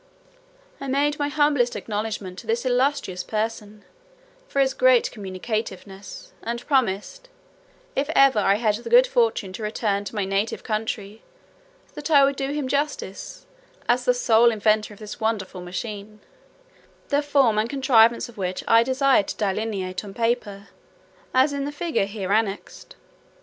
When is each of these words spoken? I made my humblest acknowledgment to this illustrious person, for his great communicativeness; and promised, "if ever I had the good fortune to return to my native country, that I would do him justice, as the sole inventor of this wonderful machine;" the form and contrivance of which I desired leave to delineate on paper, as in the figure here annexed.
I 0.79 0.87
made 0.87 1.19
my 1.19 1.27
humblest 1.27 1.75
acknowledgment 1.75 2.39
to 2.39 2.47
this 2.47 2.65
illustrious 2.65 3.21
person, 3.23 3.85
for 4.47 4.59
his 4.59 4.73
great 4.73 5.11
communicativeness; 5.11 6.33
and 6.41 6.65
promised, 6.65 7.29
"if 7.95 8.09
ever 8.15 8.39
I 8.39 8.55
had 8.55 8.77
the 8.77 8.89
good 8.89 9.05
fortune 9.05 9.53
to 9.53 9.61
return 9.61 10.03
to 10.05 10.15
my 10.15 10.25
native 10.25 10.63
country, 10.63 11.21
that 11.93 12.09
I 12.09 12.23
would 12.23 12.35
do 12.35 12.49
him 12.51 12.67
justice, 12.67 13.45
as 13.87 14.05
the 14.05 14.15
sole 14.15 14.49
inventor 14.49 14.91
of 14.95 14.99
this 14.99 15.19
wonderful 15.19 15.61
machine;" 15.61 16.21
the 17.09 17.21
form 17.21 17.59
and 17.59 17.69
contrivance 17.69 18.27
of 18.27 18.39
which 18.39 18.63
I 18.67 18.81
desired 18.81 19.17
leave 19.19 19.25
to 19.27 19.37
delineate 19.37 20.03
on 20.03 20.15
paper, 20.15 20.69
as 21.31 21.53
in 21.53 21.65
the 21.65 21.71
figure 21.71 22.05
here 22.05 22.31
annexed. 22.33 22.95